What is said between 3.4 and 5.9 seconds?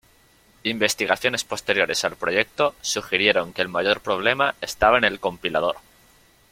que el mayor problema estaba en el compilador.